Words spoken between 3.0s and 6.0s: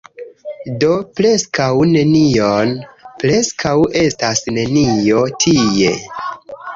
preskaŭ estas nenio tie.